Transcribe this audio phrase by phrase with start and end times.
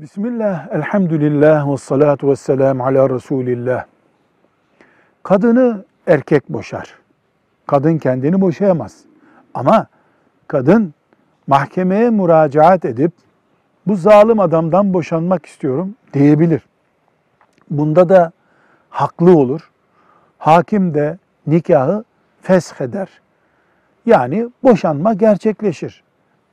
[0.00, 3.84] Bismillah, elhamdülillah ve salatu ve selamu ala Resulillah.
[5.22, 6.94] Kadını erkek boşar.
[7.66, 9.00] Kadın kendini boşayamaz.
[9.54, 9.86] Ama
[10.48, 10.94] kadın
[11.46, 13.12] mahkemeye müracaat edip
[13.86, 16.62] bu zalim adamdan boşanmak istiyorum diyebilir.
[17.70, 18.32] Bunda da
[18.90, 19.70] haklı olur.
[20.38, 22.04] Hakim de nikahı
[22.42, 23.08] fesheder.
[24.06, 26.02] Yani boşanma gerçekleşir.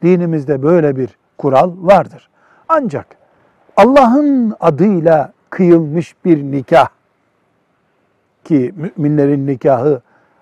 [0.02, 2.30] Dinimizde böyle bir kural vardır.
[2.69, 3.22] Ancak
[3.77, 6.87] Allah'ın adıyla kıyılmış bir nikah
[8.43, 10.01] ki müminlerin nikahı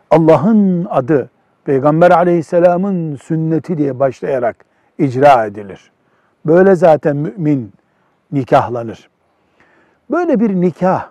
[0.10, 1.30] Allah'ın adı
[1.66, 4.66] Peygamber aleyhisselamın sünneti diye başlayarak
[4.98, 5.92] icra edilir.
[6.46, 7.74] Böyle zaten mümin
[8.32, 9.10] nikahlanır.
[10.12, 11.10] Böyle bir nikah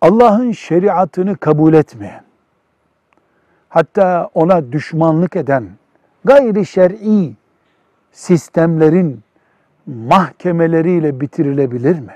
[0.00, 2.24] Allah'ın şeriatını kabul etmeyen,
[3.68, 5.64] hatta ona düşmanlık eden
[6.24, 7.32] gayri şer'i
[8.12, 9.22] sistemlerin
[9.86, 12.14] mahkemeleriyle bitirilebilir mi?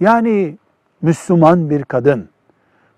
[0.00, 0.58] Yani
[1.02, 2.28] Müslüman bir kadın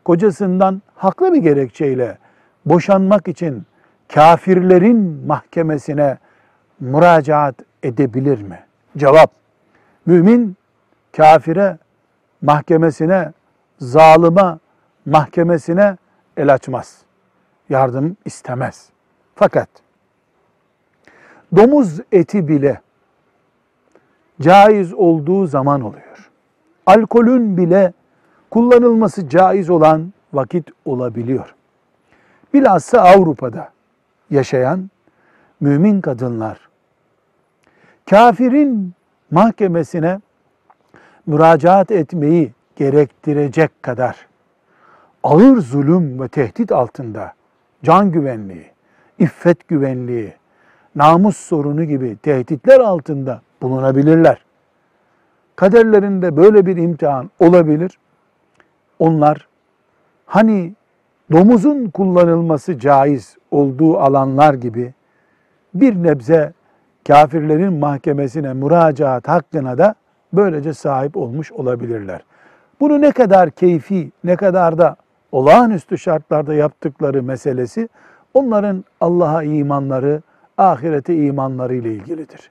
[0.05, 2.19] kocasından haklı bir gerekçeyle
[2.67, 3.67] boşanmak için
[4.15, 6.19] kafirlerin mahkemesine
[6.81, 8.61] müracaat edebilir mi?
[8.97, 9.31] Cevap,
[10.07, 10.57] mümin
[11.17, 11.79] kafire
[12.43, 13.33] mahkemesine,
[13.79, 14.59] zalıma
[15.07, 15.97] mahkemesine
[16.37, 16.99] el açmaz.
[17.69, 18.89] Yardım istemez.
[19.35, 19.69] Fakat
[21.57, 22.81] domuz eti bile
[24.41, 26.31] caiz olduğu zaman oluyor.
[26.87, 27.93] Alkolün bile
[28.51, 31.55] kullanılması caiz olan vakit olabiliyor.
[32.55, 33.69] Bilhassa Avrupa'da
[34.31, 34.91] yaşayan
[35.61, 36.69] mümin kadınlar
[38.11, 38.93] kafirin
[39.31, 40.21] mahkemesine
[41.27, 44.27] müracaat etmeyi gerektirecek kadar
[45.23, 47.33] ağır zulüm ve tehdit altında
[47.83, 48.71] can güvenliği,
[49.19, 50.33] iffet güvenliği,
[50.97, 54.45] namus sorunu gibi tehditler altında bulunabilirler.
[55.57, 57.99] Kaderlerinde böyle bir imtihan olabilir.
[58.99, 59.49] Onlar
[60.27, 60.75] hani
[61.33, 64.95] domuzun kullanılması caiz olduğu alanlar gibi
[65.75, 66.53] bir nebze
[67.09, 69.95] kafirlerin mahkemesine müracaat hakkına da
[70.33, 72.25] böylece sahip olmuş olabilirler.
[72.81, 74.97] Bunu ne kadar keyfi, ne kadar da
[75.33, 77.89] olağanüstü şartlarda yaptıkları meselesi
[78.35, 80.23] onların Allah'a imanları,
[80.59, 82.51] ahirete imanları ile ilgilidir.